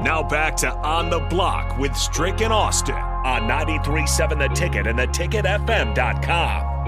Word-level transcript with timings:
Now 0.00 0.22
back 0.22 0.54
to 0.58 0.70
On 0.70 1.10
the 1.10 1.18
Block 1.18 1.76
with 1.76 1.96
Strick 1.96 2.40
and 2.40 2.52
Austin 2.52 2.94
on 2.94 3.42
93.7 3.42 4.38
The 4.38 4.54
Ticket 4.54 4.86
and 4.86 4.96
theticketfm.com. 4.96 6.78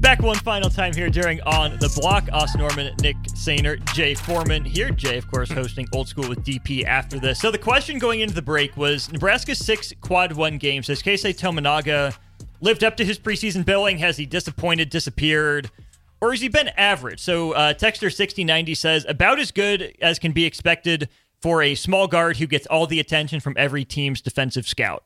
Back 0.00 0.22
one 0.22 0.36
final 0.36 0.70
time 0.70 0.92
here 0.92 1.08
during 1.08 1.40
On 1.42 1.78
the 1.78 1.92
Block. 2.00 2.28
Austin 2.32 2.60
Norman, 2.60 2.94
Nick 3.00 3.16
Sainer, 3.34 3.82
Jay 3.94 4.14
Foreman 4.14 4.64
here. 4.64 4.90
Jay, 4.90 5.16
of 5.16 5.30
course, 5.30 5.50
hosting 5.50 5.86
Old 5.94 6.08
School 6.08 6.28
with 6.28 6.44
DP 6.44 6.84
after 6.84 7.18
this. 7.18 7.40
So 7.40 7.50
the 7.50 7.58
question 7.58 7.98
going 7.98 8.20
into 8.20 8.34
the 8.34 8.42
break 8.42 8.76
was 8.76 9.10
Nebraska's 9.10 9.58
six 9.58 9.92
quad 10.02 10.32
one 10.32 10.58
games. 10.58 10.86
Has 10.88 11.02
Keisei 11.02 11.34
Tominaga 11.34 12.14
lived 12.60 12.84
up 12.84 12.96
to 12.96 13.04
his 13.04 13.18
preseason 13.18 13.64
billing? 13.64 13.98
Has 13.98 14.16
he 14.16 14.26
disappointed, 14.26 14.90
disappeared? 14.90 15.70
Or 16.20 16.32
has 16.32 16.40
he 16.40 16.48
been 16.48 16.68
average? 16.68 17.20
So 17.20 17.52
uh, 17.52 17.74
Texter 17.74 18.12
6090 18.12 18.74
says, 18.74 19.06
about 19.08 19.38
as 19.38 19.50
good 19.50 19.96
as 20.02 20.18
can 20.18 20.32
be 20.32 20.44
expected 20.44 21.08
for 21.40 21.62
a 21.62 21.74
small 21.74 22.08
guard 22.08 22.38
who 22.38 22.46
gets 22.46 22.66
all 22.66 22.86
the 22.86 22.98
attention 23.00 23.40
from 23.40 23.54
every 23.56 23.84
team's 23.84 24.20
defensive 24.20 24.66
scout. 24.66 25.04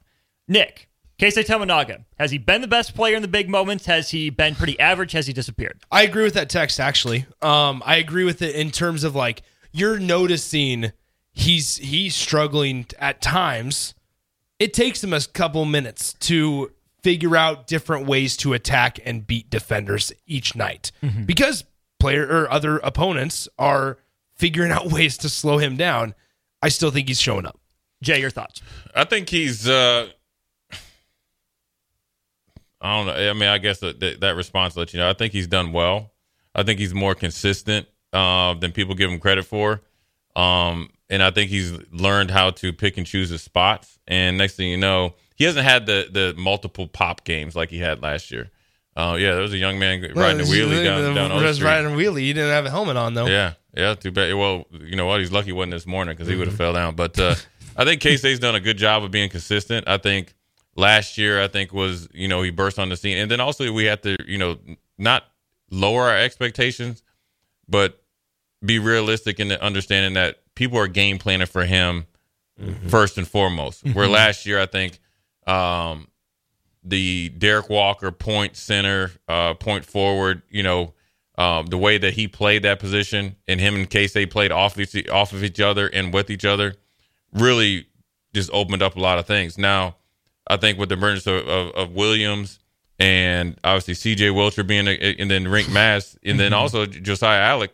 Nick, 0.49 0.89
Keisei 1.19 1.45
Tominaga, 1.45 2.05
has 2.19 2.31
he 2.31 2.39
been 2.39 2.63
the 2.63 2.69
best 2.69 2.95
player 2.95 3.15
in 3.15 3.23
the 3.23 3.29
big 3.29 3.49
moments? 3.49 3.87
Has 3.87 4.11
he 4.11 4.31
been 4.31 4.55
pretty 4.55 4.79
average? 4.81 5.13
Has 5.13 5.27
he 5.27 5.33
disappeared? 5.33 5.81
I 5.91 6.03
agree 6.03 6.25
with 6.25 6.35
that 6.35 6.49
text 6.49 6.81
actually. 6.81 7.27
Um, 7.43 7.83
I 7.85 7.97
agree 7.97 8.25
with 8.25 8.43
it 8.43 8.55
in 8.55 8.71
terms 8.71 9.05
of 9.05 9.15
like 9.15 9.43
you're 9.73 9.99
noticing 9.99 10.93
he's 11.33 11.77
he's 11.77 12.15
struggling 12.15 12.87
at 12.99 13.21
times. 13.21 13.95
It 14.59 14.75
takes 14.75 15.03
him 15.05 15.13
a 15.13 15.21
couple 15.21 15.65
minutes 15.65 16.15
to 16.21 16.73
figure 17.03 17.37
out 17.37 17.67
different 17.67 18.07
ways 18.07 18.37
to 18.39 18.53
attack 18.53 18.99
and 19.05 19.27
beat 19.27 19.51
defenders 19.51 20.13
each 20.27 20.55
night 20.55 20.93
because 21.27 21.65
player 21.99 22.27
or 22.27 22.51
other 22.51 22.79
opponents 22.79 23.49
are 23.59 23.99
figuring 24.35 24.71
out 24.71 24.87
ways 24.93 25.17
to 25.19 25.29
slow 25.29 25.59
him 25.59 25.77
down. 25.77 26.15
I 26.63 26.69
still 26.69 26.91
think 26.91 27.09
he's 27.09 27.21
showing 27.21 27.47
up. 27.47 27.59
Jay, 28.03 28.21
your 28.21 28.31
thoughts? 28.31 28.63
I 28.95 29.05
think 29.05 29.29
he's. 29.29 29.69
uh 29.69 30.09
I 32.81 32.97
don't 32.97 33.07
know. 33.07 33.31
I 33.31 33.33
mean, 33.33 33.49
I 33.49 33.59
guess 33.59 33.79
that, 33.79 34.01
that, 34.01 34.21
that 34.21 34.35
response 34.35 34.77
lets 34.77 34.93
you 34.93 34.99
know. 34.99 35.09
I 35.09 35.13
think 35.13 35.33
he's 35.33 35.47
done 35.47 35.73
well. 35.73 36.11
I 36.55 36.65
think 36.65 36.81
he's 36.81 36.93
more 36.93 37.15
consistent 37.15 37.87
uh, 38.13 38.55
than 38.55 38.73
people 38.73 38.97
give 38.97 39.11
him 39.11 39.21
credit 39.21 39.45
for. 39.45 39.83
Um, 40.35 40.91
and 41.09 41.23
I 41.23 41.31
think 41.31 41.51
he's 41.51 41.73
learned 41.93 42.33
how 42.33 42.51
to 42.51 42.73
pick 42.73 42.97
and 42.97 43.07
choose 43.07 43.29
his 43.31 43.43
spots. 43.43 44.01
And 44.09 44.37
next 44.37 44.57
thing 44.57 44.69
you 44.69 44.77
know, 44.77 45.15
he 45.43 45.47
hasn't 45.47 45.65
had 45.65 45.87
the 45.87 46.07
the 46.09 46.35
multiple 46.41 46.87
pop 46.87 47.25
games 47.25 47.57
like 47.57 47.69
he 47.69 47.81
had 47.81 48.01
last 48.01 48.31
year. 48.31 48.49
Uh, 48.95 49.17
yeah, 49.19 49.33
there 49.33 49.43
was 49.43 49.53
a 49.53 49.59
young 49.59 49.77
man 49.77 50.01
riding 50.15 50.41
a 50.41 50.45
wheelie 50.45 50.85
down 50.85 51.17
down 51.17 51.33
on 51.33 51.41
the 51.41 51.47
was 51.47 51.57
street. 51.57 51.67
riding 51.67 51.93
a 51.93 51.97
wheelie. 51.97 52.21
He 52.21 52.33
didn't 52.33 52.51
have 52.51 52.65
a 52.65 52.71
helmet 52.71 52.97
on 52.97 53.15
though. 53.15 53.27
Yeah, 53.27 53.55
yeah, 53.77 53.95
too 53.95 54.13
bad. 54.13 54.33
Well, 54.37 54.67
you 54.71 54.95
know 54.95 55.07
what? 55.07 55.19
He's 55.19 55.33
lucky 55.33 55.51
wasn't 55.51 55.73
this 55.73 55.85
morning 55.85 56.15
because 56.15 56.29
he 56.29 56.37
would 56.37 56.47
have 56.47 56.57
fell 56.57 56.73
down. 56.75 56.95
But 56.95 57.19
uh, 57.19 57.35
I 57.77 57.85
think 57.85 58.01
K 58.01 58.17
State's 58.17 58.39
done 58.39 58.55
a 58.55 58.61
good 58.61 58.77
job 58.79 59.03
of 59.03 59.11
being 59.11 59.31
consistent. 59.31 59.89
I 59.89 59.99
think 59.99 60.33
last 60.77 61.19
year, 61.19 61.43
I 61.43 61.49
think 61.49 61.73
was 61.73 62.09
you 62.13 62.29
know 62.29 62.43
he 62.43 62.51
burst 62.51 62.79
on 62.79 62.89
the 62.89 62.97
scene, 62.97 63.17
and 63.17 63.29
then 63.29 63.41
also 63.41 63.73
we 63.73 63.87
had 63.87 64.01
to 64.05 64.17
you 64.25 64.39
know 64.39 64.59
not 64.97 65.25
lower 65.73 66.03
our 66.03 66.19
expectations, 66.19 67.03
but 67.69 68.01
be 68.65 68.79
realistic 68.79 69.41
in 69.41 69.49
the 69.49 69.61
understanding 69.61 70.13
that 70.13 70.43
people 70.55 70.79
are 70.79 70.87
game 70.87 71.19
planning 71.19 71.49
for 71.49 71.65
him 71.65 72.07
first 72.87 73.19
and 73.19 73.27
foremost. 73.27 73.85
Where 73.93 74.07
last 74.07 74.47
year, 74.47 74.61
I 74.61 74.67
think 74.67 75.01
um, 75.47 76.09
the 76.85 77.31
Derrick 77.31 77.69
Walker 77.69 78.11
point 78.11 78.57
center, 78.57 79.13
uh, 79.29 79.55
point 79.55 79.85
forward, 79.85 80.43
you 80.51 80.63
know, 80.63 80.95
um, 81.39 81.67
the 81.67 81.79
way 81.79 81.99
that 81.99 82.15
he 82.15 82.29
played 82.29 82.63
that 82.63 82.79
position 82.79 83.37
and 83.49 83.61
him 83.61 83.75
and 83.75 83.89
K 83.89 84.07
State 84.07 84.31
played 84.31 84.53
off 84.53 84.79
each, 84.79 85.09
off 85.09 85.33
of 85.33 85.43
each 85.43 85.61
other 85.61 85.87
and 85.89 86.13
with 86.13 86.31
each 86.31 86.45
other 86.45 86.75
really 87.33 87.87
just 88.35 88.51
opened 88.53 88.83
up 88.83 88.97
a 88.97 89.01
lot 89.01 89.19
of 89.19 89.27
things. 89.27 89.57
Now, 89.57 89.97
I 90.47 90.57
think 90.57 90.79
with 90.79 90.89
the 90.89 90.97
emergence 90.97 91.27
of, 91.27 91.47
of, 91.49 91.71
of 91.73 91.93
Williams 91.93 92.59
and 92.99 93.59
obviously 93.65 93.95
CJ 93.95 94.33
Wilcher 94.33 94.67
being 94.67 94.87
a, 94.87 94.93
and 95.19 95.31
then 95.31 95.45
Rienk 95.45 95.73
Mast 95.73 96.19
and 96.23 96.39
then 96.39 96.53
also 96.53 96.87
Josiah 96.87 97.41
Allick, 97.41 97.71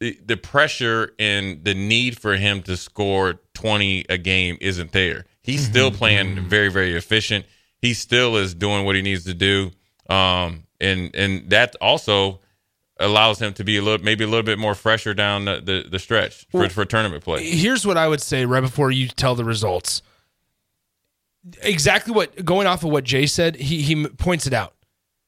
the, 0.00 0.18
the 0.24 0.36
pressure 0.36 1.12
and 1.18 1.64
the 1.64 1.74
need 1.74 2.18
for 2.18 2.36
him 2.36 2.62
to 2.64 2.76
score 2.76 3.40
20 3.54 4.06
a 4.08 4.18
game 4.18 4.58
isn't 4.60 4.92
there. 4.92 5.24
He's 5.42 5.64
still 5.64 5.90
mm-hmm. 5.90 5.98
playing 5.98 6.26
mm-hmm. 6.36 6.48
very, 6.48 6.68
very 6.68 6.96
efficient. 6.96 7.46
He 7.78 7.94
still 7.94 8.36
is 8.36 8.54
doing 8.54 8.84
what 8.84 8.94
he 8.94 9.02
needs 9.02 9.24
to 9.24 9.34
do. 9.34 9.72
Um, 10.08 10.64
and, 10.80 11.14
and 11.14 11.50
that 11.50 11.74
also 11.80 12.40
allows 12.98 13.40
him 13.40 13.52
to 13.54 13.64
be 13.64 13.76
a 13.76 13.82
little, 13.82 14.04
maybe 14.04 14.24
a 14.24 14.26
little 14.26 14.44
bit 14.44 14.58
more 14.58 14.74
fresher 14.74 15.14
down 15.14 15.46
the, 15.46 15.60
the, 15.60 15.88
the 15.90 15.98
stretch 15.98 16.46
for, 16.50 16.68
for 16.68 16.84
tournament 16.84 17.24
play. 17.24 17.44
Here's 17.44 17.86
what 17.86 17.96
I 17.96 18.06
would 18.06 18.20
say 18.20 18.44
right 18.44 18.60
before 18.60 18.90
you 18.90 19.08
tell 19.08 19.34
the 19.34 19.44
results. 19.44 20.02
Exactly 21.62 22.14
what 22.14 22.44
going 22.44 22.68
off 22.68 22.84
of 22.84 22.90
what 22.90 23.02
Jay 23.02 23.26
said, 23.26 23.56
he 23.56 23.82
he 23.82 24.06
points 24.06 24.46
it 24.46 24.52
out. 24.52 24.74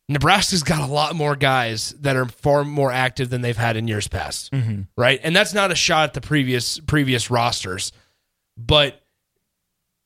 Nebraska's 0.09 0.63
got 0.63 0.89
a 0.89 0.93
lot 0.93 1.17
more 1.17 1.35
guys 1.35 1.91
that 2.01 2.15
are 2.15 2.27
far 2.27 2.63
more 2.63 2.93
active 2.93 3.31
than 3.31 3.41
they've 3.41 3.57
had 3.57 3.77
in 3.77 3.89
years 3.89 4.07
past, 4.07 4.53
mm-hmm. 4.53 4.83
right? 4.97 5.19
And 5.25 5.35
that's 5.35 5.55
not 5.55 5.73
a 5.73 5.75
shot 5.75 6.11
at 6.11 6.15
the 6.15 6.21
previous 6.21 6.79
previous 6.79 7.33
rosters, 7.33 7.91
but 8.57 9.01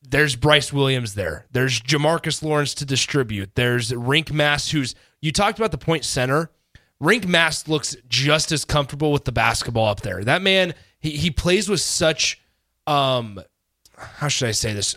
there's 0.01 0.35
Brice 0.35 0.71
Williams 0.73 1.13
there. 1.15 1.45
There's 1.51 1.81
Jamarques 1.81 2.41
Lawrence 2.41 2.73
to 2.75 2.85
distribute. 2.85 3.55
There's 3.55 3.91
Rienk 3.91 4.31
Mast, 4.31 4.71
who's 4.71 4.95
you 5.21 5.31
talked 5.31 5.59
about 5.59 5.71
the 5.71 5.77
point 5.77 6.05
center. 6.05 6.49
Rienk 7.01 7.25
Mast 7.27 7.67
looks 7.69 7.95
just 8.07 8.51
as 8.51 8.65
comfortable 8.65 9.11
with 9.11 9.25
the 9.25 9.31
basketball 9.31 9.85
up 9.87 10.01
there. 10.01 10.23
That 10.23 10.41
man, 10.41 10.73
he 10.99 11.11
he 11.11 11.31
plays 11.31 11.69
with 11.69 11.81
such 11.81 12.41
um 12.87 13.39
how 13.97 14.27
should 14.29 14.47
I 14.47 14.51
say 14.51 14.73
this? 14.73 14.95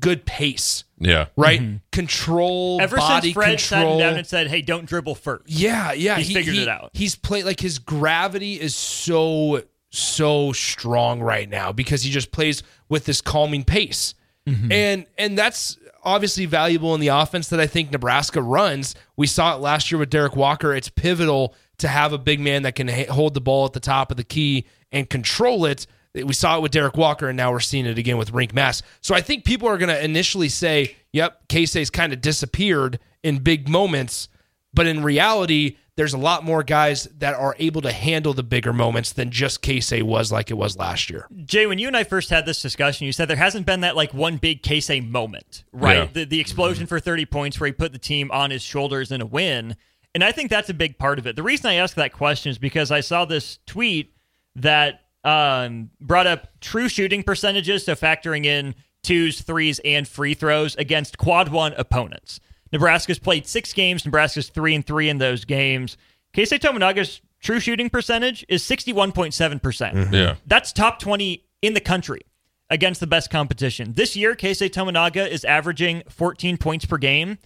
Good 0.00 0.24
pace, 0.26 0.82
Yeah. 0.98 1.26
right? 1.36 1.80
Control, 1.92 2.80
Ever 2.80 2.96
body 2.96 3.28
since 3.28 3.34
Fred 3.34 3.60
sat 3.60 3.86
him 3.86 3.98
down 3.98 4.16
and 4.16 4.26
said, 4.26 4.48
"Hey, 4.48 4.60
don't 4.62 4.84
dribble 4.84 5.14
first. 5.14 5.44
Yeah, 5.48 5.92
yeah, 5.92 6.16
He 6.18 6.34
figured 6.34 6.56
it 6.56 6.68
out. 6.68 6.90
He's 6.92 7.14
played 7.14 7.44
like 7.44 7.60
his 7.60 7.78
gravity 7.78 8.60
is 8.60 8.74
so 8.74 9.62
so 9.90 10.52
strong 10.52 11.20
right 11.20 11.48
now 11.48 11.70
because 11.72 12.02
he 12.02 12.10
just 12.10 12.32
plays 12.32 12.62
with 12.88 13.04
this 13.04 13.20
calming 13.20 13.62
pace, 13.64 14.14
Mm-hmm. 14.46 14.70
and 14.70 15.06
and 15.18 15.36
that's 15.36 15.76
obviously 16.04 16.46
valuable 16.46 16.94
in 16.94 17.00
the 17.00 17.08
offense 17.08 17.48
that 17.48 17.58
I 17.58 17.66
think 17.66 17.90
Nebraska 17.90 18.40
runs. 18.40 18.94
We 19.16 19.26
saw 19.26 19.56
it 19.56 19.60
last 19.60 19.90
year 19.90 19.98
with 19.98 20.08
Derrick 20.08 20.36
Walker. 20.36 20.72
It's 20.72 20.88
pivotal 20.88 21.54
to 21.78 21.88
have 21.88 22.12
a 22.12 22.18
big 22.18 22.38
man 22.38 22.62
that 22.62 22.76
can 22.76 22.88
hold 23.08 23.34
the 23.34 23.40
ball 23.40 23.64
at 23.64 23.72
the 23.72 23.80
top 23.80 24.12
of 24.12 24.16
the 24.16 24.24
key 24.24 24.66
and 24.92 25.10
control 25.10 25.66
it. 25.66 25.86
We 26.14 26.32
saw 26.32 26.56
it 26.56 26.62
with 26.62 26.70
Derrick 26.70 26.96
Walker, 26.96 27.28
and 27.28 27.36
now 27.36 27.50
we're 27.50 27.60
seeing 27.60 27.86
it 27.86 27.98
again 27.98 28.16
with 28.16 28.32
Rienk 28.32 28.54
Mast. 28.54 28.84
So 29.00 29.14
I 29.14 29.20
think 29.20 29.44
people 29.44 29.68
are 29.68 29.76
going 29.76 29.88
to 29.90 30.02
initially 30.02 30.48
say, 30.48 30.96
"Yep, 31.12 31.48
Casey's 31.48 31.90
kind 31.90 32.12
of 32.12 32.20
disappeared 32.20 32.98
in 33.22 33.38
big 33.38 33.68
moments." 33.68 34.28
But 34.72 34.86
in 34.86 35.02
reality, 35.02 35.76
there's 35.96 36.12
a 36.12 36.18
lot 36.18 36.44
more 36.44 36.62
guys 36.62 37.04
that 37.18 37.34
are 37.34 37.56
able 37.58 37.80
to 37.80 37.90
handle 37.90 38.34
the 38.34 38.42
bigger 38.42 38.72
moments 38.72 39.12
than 39.12 39.30
just 39.30 39.62
Casey 39.62 40.02
was 40.02 40.30
like 40.30 40.50
it 40.50 40.54
was 40.54 40.76
last 40.76 41.08
year. 41.08 41.26
Jay, 41.44 41.66
when 41.66 41.78
you 41.78 41.86
and 41.86 41.96
I 41.96 42.04
first 42.04 42.28
had 42.28 42.44
this 42.44 42.60
discussion, 42.60 43.06
you 43.06 43.12
said 43.12 43.28
there 43.28 43.36
hasn't 43.36 43.64
been 43.64 43.80
that 43.80 43.96
like 43.96 44.12
one 44.12 44.36
big 44.36 44.62
Casey 44.62 45.00
moment, 45.00 45.64
right? 45.72 45.96
Yeah. 45.96 46.08
The, 46.12 46.24
the 46.24 46.40
explosion 46.40 46.86
for 46.86 47.00
30 47.00 47.24
points 47.26 47.58
where 47.58 47.66
he 47.66 47.72
put 47.72 47.92
the 47.92 47.98
team 47.98 48.30
on 48.30 48.50
his 48.50 48.62
shoulders 48.62 49.10
in 49.10 49.22
a 49.22 49.26
win. 49.26 49.74
And 50.14 50.22
I 50.22 50.32
think 50.32 50.50
that's 50.50 50.68
a 50.68 50.74
big 50.74 50.98
part 50.98 51.18
of 51.18 51.26
it. 51.26 51.34
The 51.34 51.42
reason 51.42 51.70
I 51.70 51.74
ask 51.74 51.94
that 51.96 52.12
question 52.12 52.50
is 52.50 52.58
because 52.58 52.90
I 52.90 53.00
saw 53.00 53.24
this 53.24 53.58
tweet 53.66 54.14
that 54.56 55.04
um, 55.24 55.90
brought 56.00 56.26
up 56.26 56.60
true 56.60 56.88
shooting 56.88 57.22
percentages, 57.22 57.84
so 57.84 57.94
factoring 57.94 58.44
in 58.44 58.74
twos, 59.02 59.40
threes, 59.40 59.80
and 59.84 60.06
free 60.06 60.34
throws 60.34 60.76
against 60.76 61.16
quad 61.16 61.48
one 61.48 61.72
opponents. 61.74 62.40
Nebraska's 62.72 63.18
played 63.18 63.46
six 63.46 63.72
games. 63.72 64.04
Nebraska's 64.04 64.48
three 64.48 64.74
and 64.74 64.86
three 64.86 65.08
in 65.08 65.18
those 65.18 65.44
games. 65.44 65.96
Keisei 66.34 66.58
Tominaga's 66.58 67.20
true 67.40 67.60
shooting 67.60 67.90
percentage 67.90 68.44
is 68.48 68.62
61.7%. 68.62 69.62
percent 69.62 69.96
mm-hmm. 69.96 70.14
Yeah. 70.14 70.34
That's 70.46 70.72
top 70.72 70.98
20 70.98 71.44
in 71.62 71.74
the 71.74 71.80
country 71.80 72.22
against 72.70 73.00
the 73.00 73.06
best 73.06 73.30
competition. 73.30 73.94
This 73.94 74.16
year, 74.16 74.34
Keisei 74.34 74.68
Tominaga 74.68 75.28
is 75.28 75.44
averaging 75.44 76.02
14 76.08 76.56
points 76.56 76.84
per 76.84 76.98
game. 76.98 77.38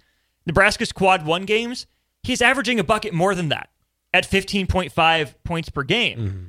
Nebraska's 0.46 0.92
quad 0.92 1.26
one 1.26 1.44
games, 1.44 1.86
he's 2.22 2.42
averaging 2.42 2.80
a 2.80 2.84
bucket 2.84 3.12
more 3.12 3.34
than 3.34 3.50
that 3.50 3.68
at 4.12 4.28
15.5 4.28 5.34
points 5.44 5.68
per 5.68 5.82
game. 5.82 6.18
Mm-hmm. 6.18 6.44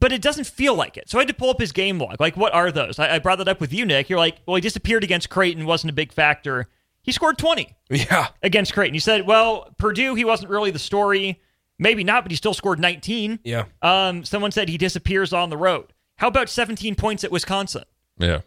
But 0.00 0.12
it 0.12 0.22
doesn't 0.22 0.46
feel 0.46 0.74
like 0.74 0.96
it. 0.96 1.08
So 1.08 1.18
I 1.18 1.22
had 1.22 1.28
to 1.28 1.34
pull 1.34 1.50
up 1.50 1.60
his 1.60 1.70
game 1.70 1.98
log. 1.98 2.20
Like, 2.20 2.36
what 2.36 2.52
are 2.54 2.72
those? 2.72 2.98
I, 2.98 3.16
I 3.16 3.18
brought 3.20 3.38
that 3.38 3.48
up 3.48 3.60
with 3.60 3.72
you, 3.72 3.84
Nick. 3.84 4.10
You're 4.10 4.18
like, 4.18 4.38
well, 4.46 4.56
he 4.56 4.60
disappeared 4.60 5.04
against 5.04 5.30
Creighton, 5.30 5.64
wasn't 5.64 5.90
a 5.90 5.94
big 5.94 6.12
factor. 6.12 6.68
He 7.06 7.12
scored 7.12 7.38
20 7.38 7.74
Yeah. 7.88 8.28
against 8.42 8.74
Creighton. 8.74 8.92
You 8.94 9.00
said, 9.00 9.26
well, 9.26 9.72
Purdue, 9.78 10.14
he 10.16 10.24
wasn't 10.24 10.50
really 10.50 10.70
the 10.72 10.78
story. 10.78 11.40
Maybe 11.78 12.04
not, 12.04 12.24
but 12.24 12.32
he 12.32 12.36
still 12.36 12.52
scored 12.54 12.80
19. 12.80 13.38
Yeah. 13.44 13.66
Um, 13.80 14.24
someone 14.24 14.50
said 14.50 14.68
he 14.68 14.76
disappears 14.78 15.32
on 15.32 15.48
the 15.50 15.56
road. 15.56 15.92
How 16.16 16.28
about 16.28 16.48
17 16.50 16.94
points 16.96 17.22
at 17.24 17.30
Wisconsin? 17.30 17.84
Yeah. 18.18 18.40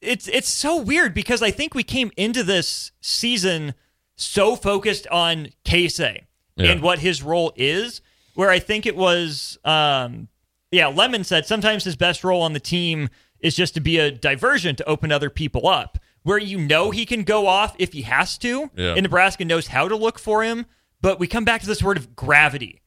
It's 0.00 0.28
it's 0.28 0.48
so 0.48 0.76
weird 0.80 1.14
because 1.14 1.42
I 1.42 1.50
think 1.50 1.74
we 1.74 1.82
came 1.82 2.10
into 2.16 2.42
this 2.42 2.90
season 3.00 3.74
so 4.16 4.56
focused 4.56 5.06
on 5.08 5.48
Casey 5.64 6.26
Yeah. 6.56 6.72
and 6.72 6.82
what 6.82 6.98
his 6.98 7.22
role 7.22 7.52
is, 7.56 8.00
where 8.34 8.50
I 8.50 8.58
think 8.58 8.84
it 8.86 8.96
was, 8.96 9.58
um, 9.64 10.28
yeah, 10.70 10.86
Lemon 10.88 11.24
said 11.24 11.46
sometimes 11.46 11.84
his 11.84 11.96
best 11.96 12.24
role 12.24 12.42
on 12.42 12.52
the 12.52 12.60
team 12.60 13.08
is 13.40 13.54
just 13.56 13.74
to 13.74 13.80
be 13.80 13.98
a 13.98 14.10
diversion 14.10 14.74
to 14.76 14.84
open 14.88 15.12
other 15.12 15.30
people 15.30 15.66
up, 15.68 15.98
where 16.22 16.38
you 16.38 16.58
know 16.58 16.90
he 16.90 17.06
can 17.06 17.22
go 17.22 17.46
off 17.46 17.74
if 17.78 17.92
he 17.92 18.02
has 18.02 18.36
to, 18.38 18.70
Yeah. 18.76 18.92
and 18.94 19.02
Nebraska 19.02 19.44
knows 19.44 19.68
how 19.68 19.88
to 19.88 19.96
look 19.96 20.18
for 20.18 20.42
him. 20.42 20.66
But 21.00 21.18
we 21.18 21.26
come 21.26 21.44
back 21.44 21.62
to 21.62 21.66
this 21.66 21.82
word 21.82 21.96
of 21.96 22.14
gravity. 22.14 22.82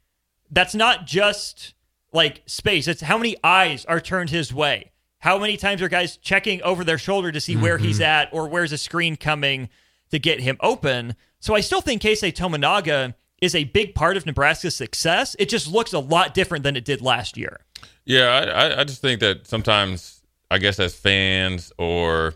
That's 0.51 0.75
not 0.75 1.07
just 1.07 1.73
like 2.11 2.43
space. 2.45 2.87
It's 2.87 3.01
how 3.01 3.17
many 3.17 3.35
eyes 3.43 3.85
are 3.85 3.99
turned 3.99 4.29
his 4.29 4.53
way. 4.53 4.91
How 5.19 5.39
many 5.39 5.57
times 5.57 5.81
are 5.81 5.87
guys 5.89 6.17
checking 6.17 6.61
over 6.61 6.83
their 6.83 6.97
shoulder 6.97 7.31
to 7.31 7.39
see 7.41 7.55
where 7.55 7.77
he's 7.77 7.95
mm-hmm. 7.95 8.03
at 8.03 8.29
or 8.33 8.47
where's 8.47 8.71
a 8.71 8.77
screen 8.77 9.15
coming 9.15 9.69
to 10.11 10.19
get 10.19 10.41
him 10.41 10.57
open? 10.59 11.15
So 11.39 11.55
I 11.55 11.61
still 11.61 11.81
think 11.81 12.01
Keisei 12.01 12.31
Tominaga 12.33 13.15
is 13.41 13.55
a 13.55 13.63
big 13.63 13.95
part 13.95 14.15
of 14.15 14.25
Nebraska's 14.25 14.75
success. 14.75 15.35
It 15.39 15.49
just 15.49 15.67
looks 15.67 15.91
a 15.91 15.99
lot 15.99 16.33
different 16.33 16.63
than 16.63 16.75
it 16.75 16.85
did 16.85 17.01
last 17.01 17.35
year. 17.35 17.61
Yeah, 18.05 18.25
I, 18.27 18.43
I- 18.67 18.79
I 18.81 18.83
just 18.83 19.01
think 19.01 19.21
that 19.21 19.47
sometimes, 19.47 20.21
I 20.51 20.57
guess, 20.59 20.77
as 20.79 20.93
fans 20.93 21.71
or 21.77 22.35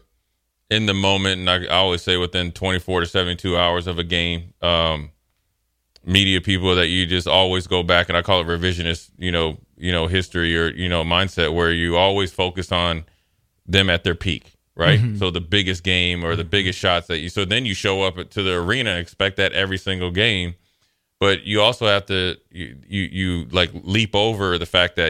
in 0.69 0.86
the 0.86 0.94
moment, 0.94 1.40
and 1.40 1.50
I, 1.50 1.66
I 1.66 1.78
always 1.78 2.02
say 2.02 2.18
within 2.18 2.52
24 2.52 3.02
to 3.02 3.06
72 3.08 3.58
hours 3.58 3.88
of 3.88 4.00
a 4.00 4.04
game, 4.04 4.54
um, 4.62 5.12
media 6.06 6.42
people 6.42 6.75
that 6.75 6.88
you 6.88 7.06
just 7.06 7.28
always 7.28 7.68
go 7.68 7.84
back, 7.84 8.10
and 8.10 8.18
I 8.18 8.22
call 8.22 8.42
it 8.42 8.48
revisionist, 8.48 9.12
you 9.18 9.31
know, 9.31 9.58
you 9.78 9.92
know, 9.92 10.08
history 10.08 10.58
or 10.58 10.69
you 10.69 10.90
know, 10.90 11.04
mindset 11.04 11.54
where 11.54 11.72
you 11.72 11.98
always 11.98 12.31
focus 12.31 12.72
on 12.72 13.06
them 13.66 13.90
at 13.90 14.04
their 14.04 14.16
peak, 14.16 14.54
right? 14.75 15.00
So 15.18 15.30
the 15.30 15.42
biggest 15.42 15.84
game 15.84 16.24
or 16.24 16.36
the 16.36 16.44
biggest 16.44 16.80
shots 16.80 17.08
that 17.08 17.19
you. 17.19 17.30
So 17.30 17.46
then 17.46 17.66
you 17.66 17.74
show 17.74 18.02
up 18.04 18.30
to 18.30 18.44
the 18.44 18.56
arena 18.56 18.92
and 18.92 19.00
expect 19.00 19.38
that 19.38 19.54
every 19.54 19.78
single 19.78 20.12
game, 20.12 20.56
but 21.19 21.44
you 21.44 21.62
also 21.62 21.88
have 21.88 22.06
to 22.08 22.38
you 22.50 22.78
you, 22.88 23.02
you 23.04 23.46
like 23.52 23.72
leap 23.74 24.16
over 24.16 24.58
the 24.58 24.66
fact 24.66 24.96
that. 24.98 25.10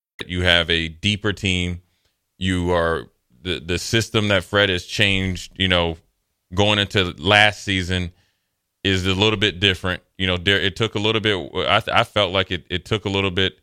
You 0.29 0.43
have 0.43 0.69
a 0.69 0.87
deeper 0.87 1.33
team. 1.33 1.81
You 2.37 2.71
are 2.71 3.07
the 3.41 3.59
the 3.59 3.79
system 3.79 4.27
that 4.29 4.43
Fred 4.43 4.69
has 4.69 4.85
changed. 4.85 5.53
You 5.57 5.67
know, 5.67 5.97
going 6.53 6.79
into 6.79 7.13
last 7.17 7.63
season 7.63 8.11
is 8.83 9.05
a 9.05 9.13
little 9.13 9.37
bit 9.37 9.59
different. 9.59 10.01
You 10.17 10.27
know, 10.27 10.37
there 10.37 10.59
it 10.59 10.75
took 10.75 10.95
a 10.95 10.99
little 10.99 11.21
bit. 11.21 11.35
I 11.55 11.81
I 11.91 12.03
felt 12.03 12.31
like 12.31 12.51
it 12.51 12.65
it 12.69 12.85
took 12.85 13.05
a 13.05 13.09
little 13.09 13.31
bit 13.31 13.59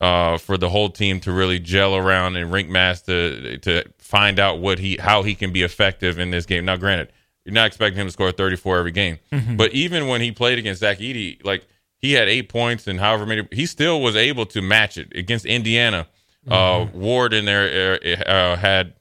uh, 0.00 0.38
for 0.38 0.56
the 0.58 0.68
whole 0.68 0.90
team 0.90 1.20
to 1.20 1.32
really 1.32 1.58
gel 1.58 1.96
around 1.96 2.36
and 2.36 2.50
Rienk 2.52 2.68
Mast 2.68 3.06
to 3.06 3.58
to 3.58 3.84
find 3.98 4.38
out 4.38 4.58
what 4.58 4.78
he 4.78 4.96
how 4.96 5.22
he 5.22 5.34
can 5.34 5.52
be 5.52 5.62
effective 5.62 6.18
in 6.18 6.30
this 6.30 6.46
game. 6.46 6.64
Now, 6.64 6.76
granted, 6.76 7.10
you're 7.44 7.54
not 7.54 7.66
expecting 7.66 8.00
him 8.00 8.06
to 8.06 8.12
score 8.12 8.32
34 8.32 8.78
every 8.78 8.90
game, 8.90 9.18
but 9.56 9.72
even 9.72 10.08
when 10.08 10.20
he 10.20 10.32
played 10.32 10.58
against 10.58 10.80
Zach 10.80 10.98
Edey, 10.98 11.44
like 11.44 11.66
he 12.04 12.12
had 12.12 12.28
eight 12.28 12.50
points 12.50 12.86
and 12.86 13.00
however 13.00 13.24
many, 13.24 13.48
he 13.50 13.64
still 13.64 14.02
was 14.02 14.14
able 14.14 14.44
to 14.44 14.60
match 14.60 14.98
it 14.98 15.10
against 15.16 15.46
Indiana. 15.46 16.06
Uh, 16.46 16.86
Ward 16.92 17.32
in 17.32 17.46
there 17.46 17.98
uh, 18.04 18.30
uh, 18.30 18.56
had 18.56 18.92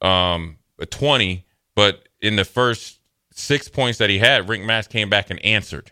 um, 0.00 0.56
a 0.78 0.86
20, 0.86 1.44
but 1.74 2.08
in 2.20 2.36
the 2.36 2.44
first 2.44 3.00
six 3.32 3.66
points 3.68 3.98
that 3.98 4.10
he 4.10 4.18
had, 4.20 4.46
Rienk 4.46 4.64
Mast 4.64 4.90
came 4.90 5.10
back 5.10 5.30
and 5.30 5.44
answered. 5.44 5.90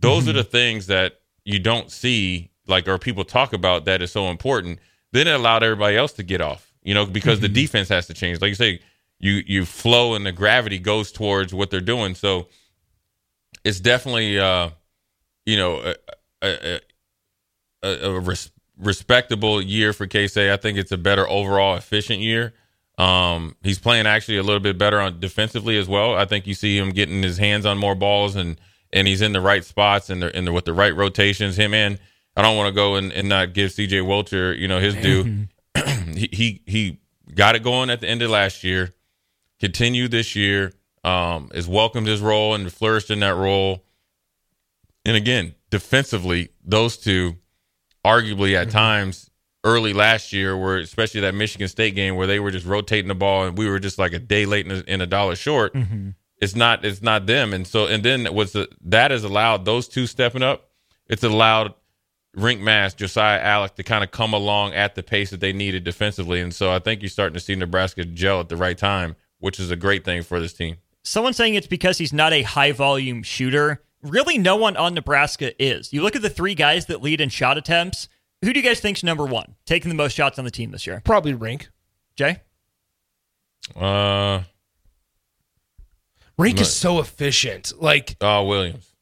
Those 0.00 0.26
are 0.26 0.32
the 0.32 0.42
things 0.42 0.86
that 0.86 1.20
you 1.44 1.58
don't 1.58 1.90
see, 1.90 2.50
like, 2.66 2.88
or 2.88 2.96
people 2.96 3.26
talk 3.26 3.52
about 3.52 3.84
that 3.84 4.00
is 4.00 4.10
so 4.10 4.30
important. 4.30 4.78
Then 5.12 5.26
it 5.26 5.34
allowed 5.34 5.62
everybody 5.62 5.98
else 5.98 6.14
to 6.14 6.22
get 6.22 6.40
off, 6.40 6.72
you 6.82 6.94
know, 6.94 7.04
because 7.04 7.40
the 7.40 7.48
defense 7.48 7.90
has 7.90 8.06
to 8.06 8.14
change. 8.14 8.40
Like 8.40 8.48
you 8.48 8.54
say, 8.54 8.80
you 9.18 9.42
you 9.46 9.66
flow 9.66 10.14
and 10.14 10.24
the 10.24 10.32
gravity 10.32 10.78
goes 10.78 11.12
towards 11.12 11.52
what 11.52 11.68
they're 11.70 11.82
doing. 11.82 12.14
So 12.14 12.48
it's 13.64 13.80
definitely, 13.80 14.38
uh, 14.38 14.70
you 15.48 15.56
know, 15.56 15.80
a, 15.80 15.94
a, 16.42 16.80
a, 17.82 18.10
a 18.10 18.20
res- 18.20 18.50
respectable 18.76 19.62
year 19.62 19.94
for 19.94 20.06
Casey. 20.06 20.50
I 20.50 20.58
think 20.58 20.76
it's 20.76 20.92
a 20.92 20.98
better 20.98 21.26
overall 21.26 21.74
efficient 21.76 22.20
year. 22.20 22.52
Um, 22.98 23.56
he's 23.62 23.78
playing 23.78 24.06
actually 24.06 24.36
a 24.36 24.42
little 24.42 24.60
bit 24.60 24.76
better 24.76 25.00
on 25.00 25.20
defensively 25.20 25.78
as 25.78 25.88
well. 25.88 26.14
I 26.14 26.26
think 26.26 26.46
you 26.46 26.52
see 26.52 26.76
him 26.76 26.90
getting 26.90 27.22
his 27.22 27.38
hands 27.38 27.64
on 27.64 27.78
more 27.78 27.94
balls 27.94 28.36
and 28.36 28.60
and 28.92 29.06
he's 29.08 29.22
in 29.22 29.32
the 29.32 29.40
right 29.40 29.64
spots 29.64 30.10
and 30.10 30.22
and 30.22 30.46
the, 30.46 30.52
with 30.52 30.66
the 30.66 30.74
right 30.74 30.94
rotations. 30.94 31.58
Him 31.58 31.72
and 31.72 31.98
I 32.36 32.42
don't 32.42 32.56
want 32.56 32.68
to 32.68 32.74
go 32.74 32.96
and, 32.96 33.10
and 33.12 33.28
not 33.28 33.54
give 33.54 33.70
CJ 33.70 34.02
Wilcher, 34.02 34.56
you 34.58 34.68
know, 34.68 34.80
his 34.80 34.96
due. 34.96 35.46
he, 36.14 36.28
he 36.30 36.62
he 36.66 37.00
got 37.34 37.56
it 37.56 37.62
going 37.62 37.88
at 37.88 38.00
the 38.00 38.08
end 38.08 38.20
of 38.20 38.28
last 38.30 38.64
year. 38.64 38.94
Continued 39.60 40.10
this 40.10 40.36
year. 40.36 40.72
Um, 41.04 41.48
has 41.54 41.66
welcomed 41.66 42.06
his 42.06 42.20
role 42.20 42.54
and 42.54 42.70
flourished 42.70 43.10
in 43.10 43.20
that 43.20 43.34
role. 43.34 43.82
And 45.08 45.16
again, 45.16 45.54
defensively, 45.70 46.50
those 46.62 46.98
two, 46.98 47.36
arguably 48.04 48.54
at 48.54 48.68
mm-hmm. 48.68 48.76
times 48.76 49.30
early 49.64 49.94
last 49.94 50.34
year, 50.34 50.54
where 50.54 50.76
especially 50.76 51.22
that 51.22 51.34
Michigan 51.34 51.66
State 51.66 51.94
game 51.94 52.14
where 52.16 52.26
they 52.26 52.38
were 52.38 52.50
just 52.50 52.66
rotating 52.66 53.08
the 53.08 53.14
ball 53.14 53.44
and 53.44 53.56
we 53.56 53.70
were 53.70 53.78
just 53.78 53.98
like 53.98 54.12
a 54.12 54.18
day 54.18 54.44
late 54.44 54.66
and 54.66 54.82
a, 54.82 54.84
and 54.86 55.00
a 55.00 55.06
dollar 55.06 55.34
short. 55.34 55.72
Mm-hmm. 55.72 56.10
It's 56.42 56.54
not 56.54 56.84
it's 56.84 57.00
not 57.00 57.26
them, 57.26 57.54
and 57.54 57.66
so 57.66 57.86
and 57.86 58.02
then 58.02 58.26
what's 58.26 58.52
the, 58.52 58.68
that 58.84 59.10
has 59.10 59.24
allowed 59.24 59.64
those 59.64 59.88
two 59.88 60.06
stepping 60.06 60.42
up. 60.42 60.68
It's 61.08 61.24
allowed 61.24 61.72
Rienk 62.36 62.60
Mast, 62.60 62.98
Josiah 62.98 63.42
Allick 63.42 63.76
to 63.76 63.82
kind 63.82 64.04
of 64.04 64.10
come 64.10 64.34
along 64.34 64.74
at 64.74 64.94
the 64.94 65.02
pace 65.02 65.30
that 65.30 65.40
they 65.40 65.54
needed 65.54 65.84
defensively, 65.84 66.40
and 66.42 66.54
so 66.54 66.70
I 66.70 66.80
think 66.80 67.00
you're 67.00 67.08
starting 67.08 67.34
to 67.34 67.40
see 67.40 67.54
Nebraska 67.54 68.04
gel 68.04 68.40
at 68.40 68.50
the 68.50 68.58
right 68.58 68.76
time, 68.76 69.16
which 69.38 69.58
is 69.58 69.70
a 69.70 69.76
great 69.76 70.04
thing 70.04 70.22
for 70.22 70.38
this 70.38 70.52
team. 70.52 70.76
Someone 71.02 71.32
saying 71.32 71.54
it's 71.54 71.66
because 71.66 71.96
he's 71.96 72.12
not 72.12 72.32
a 72.34 72.42
high 72.42 72.72
volume 72.72 73.22
shooter. 73.22 73.82
Really, 74.02 74.38
no 74.38 74.56
one 74.56 74.76
on 74.76 74.94
Nebraska 74.94 75.60
is. 75.62 75.92
You 75.92 76.02
look 76.02 76.14
at 76.14 76.22
the 76.22 76.30
three 76.30 76.54
guys 76.54 76.86
that 76.86 77.02
lead 77.02 77.20
in 77.20 77.28
shot 77.28 77.58
attempts. 77.58 78.08
Who 78.44 78.52
do 78.52 78.60
you 78.60 78.64
guys 78.64 78.78
think's 78.80 79.02
number 79.02 79.24
one, 79.26 79.56
taking 79.66 79.88
the 79.88 79.96
most 79.96 80.12
shots 80.14 80.38
on 80.38 80.44
the 80.44 80.50
team 80.50 80.70
this 80.70 80.86
year? 80.86 81.02
Probably 81.04 81.34
Rienk. 81.34 81.66
Jay? 82.14 82.40
Uh, 83.74 84.42
Rienk 86.38 86.56
No. 86.56 86.60
is 86.62 86.72
so 86.74 87.00
efficient. 87.00 87.72
Like 87.80 88.16
oh 88.20 88.44
Williams. 88.44 88.94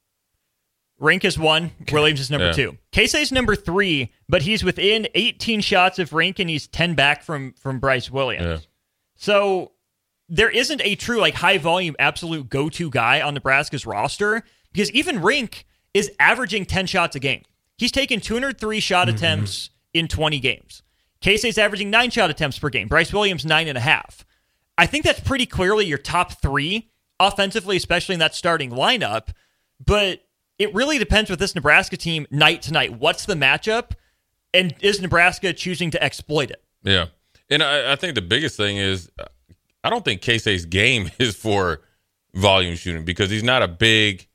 Rienk 1.01 1.25
is 1.25 1.39
one. 1.39 1.73
Williams 1.93 2.21
is 2.21 2.31
number 2.31 2.47
Yeah. 2.47 2.53
two. 2.53 2.79
Casey's 2.93 3.31
number 3.31 3.55
three, 3.55 4.13
but 4.29 4.43
he's 4.43 4.65
within 4.65 5.07
18 5.15 5.61
shots 5.61 5.99
of 5.99 6.11
Rienk 6.11 6.39
and 6.39 6.49
he's 6.49 6.67
10 6.67 6.95
back 6.95 7.23
from 7.23 7.53
from 7.61 7.79
Brice 7.79 8.11
Williams. 8.11 8.45
Yeah. 8.63 8.67
So 9.17 9.73
there 10.31 10.49
isn't 10.51 10.81
a 10.83 10.95
true 10.95 11.21
like 11.21 11.35
high 11.35 11.59
volume 11.59 11.95
absolute 11.99 12.49
go 12.49 12.71
to 12.71 12.89
guy 12.91 13.21
on 13.21 13.35
Nebraska's 13.35 13.85
roster 13.85 14.43
because 14.77 14.91
even 14.91 15.21
Rienk 15.21 15.65
is 15.95 16.11
averaging 16.21 16.67
10 16.67 16.85
shots 16.87 17.17
a 17.17 17.19
game. 17.19 17.43
He's 17.79 17.91
taken 17.91 18.21
203 18.21 18.79
shot 18.81 19.09
Mm-hmm. 19.09 19.17
attempts 19.17 19.71
in 19.95 20.07
20 20.07 20.39
games. 20.41 20.83
Casey's 21.23 21.57
averaging 21.57 21.89
nine 21.89 22.11
shot 22.11 22.29
attempts 22.29 22.59
per 22.59 22.69
game. 22.69 22.87
Brice 22.87 23.11
Williams, 23.13 23.47
nine 23.47 23.69
and 23.69 23.79
a 23.79 23.81
half. 23.81 24.27
I 24.77 24.85
think 24.85 25.05
that's 25.05 25.21
pretty 25.21 25.47
clearly 25.47 25.87
your 25.87 25.97
top 25.97 26.33
three 26.43 26.91
offensively, 27.19 27.79
especially 27.79 28.13
in 28.13 28.19
that 28.19 28.35
starting 28.35 28.71
lineup. 28.71 29.29
But 29.85 30.23
it 30.59 30.75
really 30.75 30.99
depends 30.99 31.31
with 31.31 31.39
this 31.39 31.55
Nebraska 31.55 31.97
team 31.97 32.27
night 32.31 32.61
to 32.63 32.73
night. 32.73 32.99
What's 32.99 33.25
the 33.25 33.35
matchup? 33.35 33.93
And 34.53 34.75
is 34.81 35.01
Nebraska 35.01 35.55
choosing 35.55 35.91
to 35.93 36.03
exploit 36.03 36.51
it? 36.51 36.63
Yeah. 36.83 37.07
And 37.49 37.63
I, 37.63 37.93
I 37.93 37.97
think 37.97 38.15
the 38.15 38.23
biggest 38.23 38.57
thing 38.59 38.77
is 38.77 39.11
uh, 39.19 39.25
I 39.83 39.89
don't 39.89 40.05
think 40.05 40.21
Casey's 40.21 40.67
game 40.67 41.11
is 41.19 41.35
for 41.35 41.81
volume 42.35 42.77
shooting 42.77 43.05
because 43.07 43.31
he's 43.31 43.43
not 43.43 43.63
a 43.63 43.69
big 43.69 44.29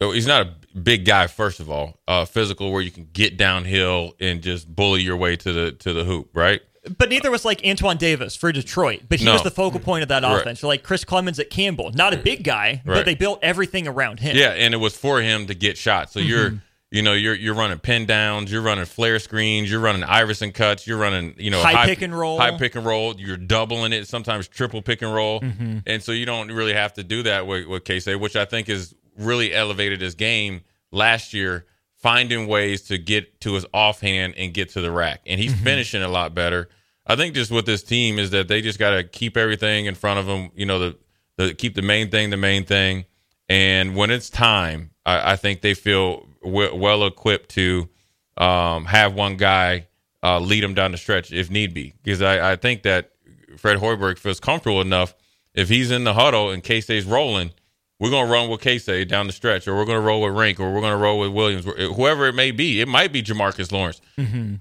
he's 0.00 0.26
not 0.26 0.46
a 0.46 0.78
big 0.78 1.04
guy 1.04 1.26
first 1.26 1.58
of 1.60 1.70
all 1.70 1.98
uh 2.06 2.24
physical 2.24 2.70
where 2.72 2.82
you 2.82 2.90
can 2.90 3.08
get 3.12 3.36
downhill 3.36 4.14
and 4.20 4.42
just 4.42 4.68
bully 4.74 5.00
your 5.02 5.16
way 5.16 5.36
to 5.36 5.52
the 5.52 5.72
to 5.72 5.92
the 5.92 6.04
hoop 6.04 6.28
right 6.34 6.60
But 6.98 7.08
neither 7.08 7.30
was 7.30 7.44
like 7.44 7.62
Antoine 7.66 7.96
Davis 7.96 8.36
for 8.36 8.52
Detroit, 8.52 9.02
but 9.08 9.18
he 9.18 9.24
No. 9.24 9.32
was 9.32 9.42
the 9.42 9.50
focal 9.50 9.80
point 9.80 10.02
of 10.02 10.08
that 10.10 10.22
Right. 10.22 10.40
offense. 10.40 10.62
Like 10.62 10.82
Chris 10.84 11.04
Clemens 11.04 11.38
at 11.40 11.50
Campbell, 11.50 11.90
not 11.94 12.14
a 12.14 12.16
big 12.16 12.44
guy, 12.44 12.80
but 12.86 13.04
they 13.04 13.16
built 13.16 13.40
everything 13.42 13.88
around 13.88 14.20
him. 14.20 14.36
yeah 14.36 14.50
and 14.50 14.72
it 14.72 14.76
was 14.76 14.96
for 14.96 15.20
him 15.20 15.46
to 15.46 15.54
get 15.54 15.76
shots 15.78 16.12
so 16.12 16.20
Mm-hmm. 16.20 16.28
you're 16.28 16.62
you 16.92 17.02
know 17.02 17.12
you're 17.14 17.34
you're 17.34 17.54
running 17.54 17.78
pin 17.80 18.06
downs 18.06 18.52
you're 18.52 18.62
running 18.62 18.84
flare 18.84 19.18
screens 19.18 19.68
you're 19.68 19.80
running 19.80 20.04
Iverson 20.04 20.52
cuts 20.52 20.86
you're 20.86 20.96
running 20.98 21.34
you 21.38 21.50
know 21.50 21.60
High 21.60 21.86
pick 21.86 22.02
and 22.02 22.16
roll. 22.16 22.38
high 22.38 22.56
pick 22.56 22.76
and 22.76 22.86
roll 22.86 23.16
you're 23.18 23.36
doubling 23.36 23.92
it 23.92 24.06
sometimes 24.06 24.46
triple 24.46 24.80
pick 24.82 25.02
and 25.02 25.12
roll 25.12 25.40
Mm-hmm. 25.40 25.78
and 25.86 26.00
so 26.02 26.12
you 26.12 26.24
don't 26.26 26.52
really 26.52 26.74
have 26.74 26.92
to 26.94 27.02
do 27.02 27.24
that 27.24 27.48
with, 27.48 27.66
with 27.66 27.82
Casey 27.84 28.14
which 28.14 28.36
I 28.36 28.44
think 28.44 28.68
is 28.68 28.94
really 29.18 29.52
elevated 29.54 30.00
his 30.00 30.14
game 30.14 30.62
last 30.92 31.32
year 31.34 31.66
finding 31.96 32.46
ways 32.46 32.82
to 32.82 32.98
get 32.98 33.40
to 33.40 33.54
his 33.54 33.66
offhand 33.74 34.34
and 34.36 34.52
get 34.54 34.70
to 34.70 34.80
the 34.80 34.90
rack 34.90 35.20
and 35.26 35.40
Mm-hmm. 35.40 35.50
he's 35.52 35.60
finishing 35.62 36.02
a 36.02 36.08
lot 36.08 36.34
better 36.34 36.68
I 37.06 37.16
think 37.16 37.34
just 37.34 37.50
with 37.50 37.66
this 37.66 37.82
team 37.82 38.18
is 38.18 38.30
that 38.30 38.48
they 38.48 38.60
just 38.60 38.78
got 38.78 38.90
to 38.90 39.04
keep 39.04 39.36
everything 39.36 39.86
in 39.86 39.94
front 39.94 40.18
of 40.20 40.26
them 40.26 40.50
you 40.54 40.66
know 40.66 40.78
the 40.78 40.96
the 41.36 41.54
keep 41.54 41.74
the 41.74 41.82
main 41.82 42.10
thing 42.10 42.30
the 42.30 42.36
main 42.36 42.64
thing 42.64 43.04
and 43.48 43.94
when 43.94 44.10
it's 44.10 44.28
time, 44.28 44.90
I, 45.04 45.32
I 45.32 45.36
think 45.36 45.60
they 45.60 45.74
feel 45.74 46.26
w- 46.42 46.74
well 46.74 47.06
equipped 47.06 47.50
to 47.50 47.88
um, 48.36 48.86
have 48.86 49.14
one 49.14 49.36
guy 49.36 49.86
uh, 50.22 50.40
lead 50.40 50.64
them 50.64 50.74
down 50.74 50.90
the 50.90 50.98
stretch 50.98 51.30
if 51.32 51.48
need 51.48 51.72
be. 51.72 51.94
Because 52.02 52.22
I, 52.22 52.52
I 52.52 52.56
think 52.56 52.82
that 52.82 53.12
Fred 53.56 53.78
Hoiberg 53.78 54.18
feels 54.18 54.40
comfortable 54.40 54.80
enough 54.80 55.14
if 55.54 55.68
he's 55.68 55.92
in 55.92 56.02
the 56.02 56.14
huddle 56.14 56.50
and 56.50 56.60
K 56.60 56.80
State's 56.80 57.06
rolling, 57.06 57.52
we're 57.98 58.10
going 58.10 58.26
to 58.26 58.32
run 58.32 58.48
with 58.50 58.60
Casey 58.60 59.04
down 59.04 59.26
the 59.26 59.32
stretch, 59.32 59.66
or 59.66 59.74
we're 59.74 59.84
going 59.86 59.98
to 59.98 60.06
roll 60.06 60.20
with 60.22 60.32
Rienk, 60.34 60.60
or 60.60 60.70
we're 60.72 60.80
going 60.80 60.92
to 60.92 60.98
roll 60.98 61.18
with 61.18 61.32
Williams, 61.32 61.64
whoever 61.64 62.26
it 62.26 62.34
may 62.34 62.50
be. 62.50 62.80
It 62.80 62.88
might 62.88 63.12
be 63.12 63.22
Jamarques 63.22 63.72
Lawrence. 63.72 64.00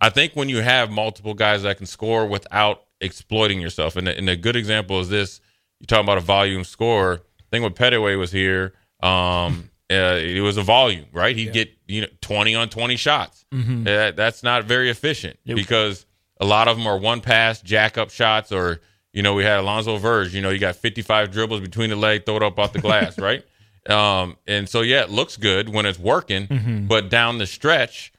I 0.01 0.09
think 0.09 0.33
when 0.35 0.47
you 0.49 0.61
have 0.61 0.89
multiple 0.89 1.33
guys 1.33 1.63
that 1.63 1.77
can 1.77 1.85
score 1.85 2.25
without 2.25 2.83
exploiting 3.01 3.59
yourself, 3.59 3.95
and, 3.97 4.07
and 4.07 4.29
a 4.29 4.37
good 4.37 4.55
example 4.55 4.99
is 5.01 5.09
this: 5.09 5.41
you're 5.79 5.87
talking 5.87 6.05
about 6.05 6.17
a 6.17 6.21
volume 6.21 6.63
scorer. 6.63 7.21
I 7.39 7.43
think 7.51 7.63
when 7.63 7.73
Petaway 7.73 8.17
was 8.17 8.31
here, 8.31 8.73
um, 9.03 9.69
uh, 9.91 10.17
it 10.17 10.41
was 10.41 10.55
a 10.57 10.63
volume, 10.63 11.05
right? 11.11 11.35
He'd 11.35 11.51
get 11.53 11.69
you 11.87 12.01
know 12.01 12.07
20 12.21 12.55
on 12.55 12.69
20 12.69 12.95
shots. 12.95 13.45
Uh, 13.87 14.11
that's 14.11 14.43
not 14.43 14.63
very 14.63 14.89
efficient 14.89 15.37
because 15.55 16.05
a 16.39 16.45
lot 16.45 16.67
of 16.69 16.77
them 16.77 16.87
are 16.87 16.97
one 16.97 17.19
pass, 17.21 17.61
jack 17.61 17.97
up 17.97 18.09
shots, 18.11 18.51
or 18.53 18.79
you 19.15 19.23
know 19.23 19.33
we 19.33 19.43
had 19.43 19.59
Alonzo 19.59 19.97
Verge. 19.97 20.35
You 20.35 20.41
know 20.41 20.51
you 20.51 20.59
got 20.59 20.75
55 20.75 21.31
dribbles 21.31 21.61
between 21.61 21.89
the 21.89 21.95
leg, 21.95 22.25
throw 22.25 22.35
it 22.35 22.43
up 22.43 22.59
off 22.59 22.73
the 22.73 22.79
glass, 22.79 23.17
right? 23.29 23.43
Um, 23.89 24.37
and 24.45 24.67
so 24.67 24.81
yeah, 24.81 25.03
it 25.03 25.09
looks 25.09 25.37
good 25.37 25.69
when 25.69 25.85
it's 25.85 25.97
working, 25.97 26.47
mm-hmm. 26.47 26.87
but 26.87 27.09
down 27.09 27.37
the 27.37 27.47
stretch, 27.47 28.11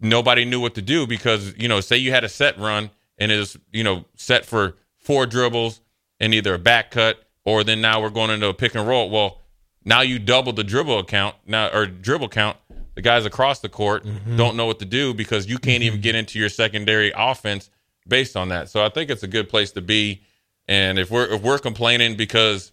nobody 0.00 0.44
knew 0.44 0.60
what 0.60 0.74
to 0.74 0.82
do 0.82 1.06
because 1.06 1.54
you 1.56 1.68
know 1.68 1.80
say 1.80 1.96
you 1.96 2.10
had 2.10 2.24
a 2.24 2.28
set 2.28 2.58
run 2.58 2.90
and 3.18 3.30
it 3.30 3.38
was 3.38 3.58
you 3.72 3.84
know 3.84 4.04
set 4.16 4.44
for 4.44 4.76
four 4.98 5.26
dribbles 5.26 5.80
and 6.20 6.32
either 6.34 6.54
a 6.54 6.58
back 6.58 6.90
cut 6.90 7.22
or 7.44 7.62
then 7.62 7.80
now 7.80 8.00
we're 8.00 8.10
going 8.10 8.30
into 8.30 8.48
a 8.48 8.54
pick 8.54 8.74
and 8.74 8.88
roll 8.88 9.10
well 9.10 9.40
now 9.84 10.00
you 10.00 10.18
double 10.18 10.52
the 10.52 10.64
dribble 10.64 10.98
account 10.98 11.36
now 11.46 11.68
or 11.68 11.86
dribble 11.86 12.28
count 12.28 12.56
the 12.94 13.02
guys 13.02 13.26
across 13.26 13.60
the 13.60 13.68
court 13.68 14.04
mm-hmm. 14.04 14.36
don't 14.36 14.56
know 14.56 14.66
what 14.66 14.78
to 14.78 14.84
do 14.84 15.12
because 15.12 15.46
you 15.46 15.58
can't 15.58 15.82
even 15.82 15.98
mm-hmm. 15.98 16.02
get 16.02 16.14
into 16.14 16.38
your 16.38 16.48
secondary 16.48 17.12
offense 17.16 17.70
based 18.06 18.36
on 18.36 18.48
that 18.48 18.68
so 18.68 18.84
i 18.84 18.88
think 18.88 19.10
it's 19.10 19.22
a 19.22 19.28
good 19.28 19.48
place 19.48 19.72
to 19.72 19.80
be 19.80 20.22
and 20.68 20.98
if 20.98 21.10
we're 21.10 21.26
if 21.26 21.42
we're 21.42 21.58
complaining 21.58 22.16
because 22.16 22.72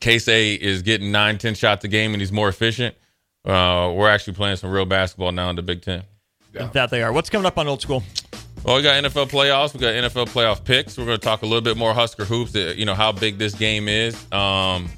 Casey 0.00 0.54
is 0.54 0.82
getting 0.82 1.12
nine 1.12 1.38
ten 1.38 1.54
shots 1.54 1.84
a 1.84 1.88
game 1.88 2.12
and 2.14 2.20
he's 2.20 2.32
more 2.32 2.48
efficient 2.48 2.94
uh, 3.44 3.92
we're 3.94 4.08
actually 4.08 4.34
playing 4.34 4.56
some 4.56 4.70
real 4.70 4.86
basketball 4.86 5.32
now 5.32 5.50
in 5.50 5.56
the 5.56 5.62
Big 5.62 5.82
Ten. 5.82 6.04
That 6.52 6.90
they 6.90 7.02
are. 7.02 7.12
What's 7.12 7.28
coming 7.28 7.46
up 7.46 7.58
on 7.58 7.66
Old 7.66 7.82
School? 7.82 8.02
Well, 8.62 8.76
we 8.76 8.82
got 8.82 9.02
NFL 9.02 9.30
playoffs. 9.30 9.74
We 9.74 9.80
got 9.80 9.94
NFL 9.94 10.28
playoff 10.28 10.62
picks. 10.62 10.96
We're 10.96 11.06
going 11.06 11.18
to 11.18 11.24
talk 11.24 11.42
a 11.42 11.46
little 11.46 11.62
bit 11.62 11.76
more 11.76 11.92
Husker 11.92 12.24
hoops. 12.24 12.54
uh, 12.54 12.74
You 12.76 12.84
know 12.84 12.94
how 12.94 13.10
big 13.10 13.38
this 13.38 13.54
game 13.54 13.88
is, 13.88 14.14
um, 14.32 14.88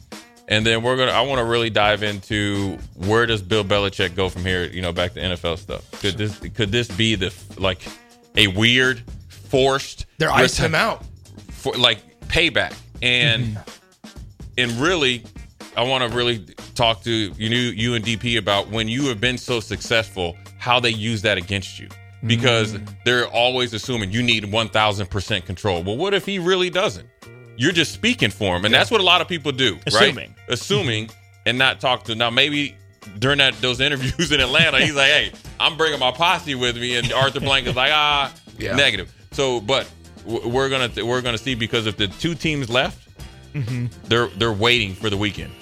and 0.48 0.66
then 0.66 0.82
we're 0.82 0.96
gonna. 0.96 1.12
I 1.12 1.22
want 1.22 1.38
to 1.38 1.44
really 1.44 1.70
dive 1.70 2.02
into 2.02 2.76
where 3.06 3.24
does 3.24 3.40
Bill 3.40 3.64
Belichick 3.64 4.14
go 4.14 4.28
from 4.28 4.42
here? 4.42 4.64
You 4.64 4.82
know, 4.82 4.92
back 4.92 5.14
to 5.14 5.20
NFL 5.20 5.56
stuff. 5.58 5.90
Could 6.02 6.18
this 6.18 6.38
could 6.38 6.70
this 6.70 6.88
be 6.88 7.14
the 7.14 7.32
like 7.56 7.80
a 8.36 8.48
weird 8.48 9.02
forced? 9.28 10.06
They're 10.18 10.30
icing 10.30 10.66
him 10.66 10.74
out. 10.74 11.04
for 11.50 11.72
like 11.74 12.20
payback. 12.22 12.74
And 13.02 13.44
mm-hmm. 13.44 14.18
and 14.58 14.72
really 14.72 15.24
i 15.76 15.82
want 15.82 16.08
to 16.08 16.16
really 16.16 16.38
talk 16.74 17.02
to 17.02 17.10
you 17.10 17.48
you 17.48 17.94
and 17.94 18.04
dp 18.04 18.38
about 18.38 18.68
when 18.68 18.86
you 18.86 19.02
have 19.08 19.20
been 19.20 19.36
so 19.36 19.58
successful 19.58 20.36
how 20.58 20.78
they 20.78 20.90
use 20.90 21.22
that 21.22 21.36
against 21.36 21.78
you. 21.78 21.88
Because 22.24 22.72
mm. 22.72 22.96
they're 23.04 23.26
always 23.28 23.74
assuming 23.74 24.10
you 24.10 24.22
need 24.22 24.44
1000% 24.44 25.44
control. 25.44 25.82
Well 25.82 25.96
what 25.96 26.14
if 26.14 26.24
he 26.24 26.38
really 26.38 26.70
doesn't? 26.70 27.06
You're 27.56 27.72
just 27.72 27.92
speaking 27.92 28.30
for 28.30 28.56
him 28.56 28.64
and 28.64 28.72
that's 28.72 28.90
what 28.90 29.00
a 29.00 29.04
lot 29.04 29.20
of 29.20 29.28
people 29.28 29.52
do 29.52 29.78
Assuming. 29.86 30.16
right 30.16 30.30
assuming 30.48 31.10
and 31.46 31.58
not 31.58 31.80
talk 31.80 32.04
to 32.04 32.14
now 32.14 32.30
maybe 32.30 32.76
during 33.18 33.38
that 33.38 33.54
those 33.60 33.80
interviews 33.80 34.32
in 34.32 34.40
atlanta 34.40 34.80
he's 34.80 34.94
like 34.94 35.10
hey 35.10 35.32
i'm 35.60 35.76
bringing 35.76 35.98
my 35.98 36.10
posse 36.10 36.54
with 36.54 36.76
me 36.76 36.96
and 36.96 37.12
arthur 37.12 37.40
blank 37.40 37.66
is 37.66 37.74
like 37.76 37.90
ah 37.92 38.32
Yeah. 38.58 38.74
negative 38.76 39.12
so 39.32 39.60
but 39.60 39.88
we're 40.26 40.68
gonna 40.68 40.90
we're 41.04 41.20
gonna 41.22 41.38
see 41.38 41.54
because 41.54 41.86
if 41.86 41.96
the 41.96 42.08
two 42.08 42.34
teams 42.34 42.68
left 42.70 43.08
they're 44.08 44.26
they're 44.28 44.52
waiting 44.52 44.94
for 44.94 45.08
the 45.10 45.16
weekend. 45.16 45.52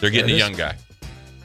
They're 0.00 0.10
getting 0.10 0.30
a 0.30 0.32
this- 0.34 0.38
young 0.38 0.52
guy. 0.52 0.76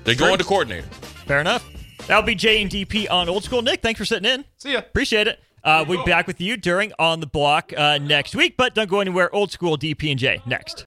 They're 0.04 0.14
going 0.14 0.38
to 0.38 0.44
coordinator. 0.44 0.86
Fair 1.26 1.40
enough. 1.42 1.68
That'll 2.06 2.22
be 2.22 2.36
J 2.36 2.62
and 2.62 2.70
DP 2.70 3.10
on 3.10 3.28
Old 3.28 3.44
School. 3.44 3.64
Nick, 3.64 3.82
thanks 3.82 3.98
for 3.98 4.06
sitting 4.06 4.30
in. 4.32 4.46
See 4.60 4.74
ya. 4.74 4.80
Appreciate 4.80 5.28
it. 5.28 5.40
Uh, 5.64 5.84
we'll 5.88 6.04
be 6.06 6.12
back 6.12 6.28
with 6.28 6.40
you 6.40 6.58
during 6.58 6.94
On 7.00 7.20
the 7.22 7.26
Block 7.26 7.74
uh, 7.76 7.98
next 7.98 8.36
week, 8.36 8.56
but 8.56 8.76
don't 8.76 8.88
go 8.88 9.00
anywhere. 9.00 9.34
Old 9.34 9.52
School 9.52 9.80
DP 9.80 10.12
and 10.12 10.20
J 10.20 10.42
next. 10.46 10.84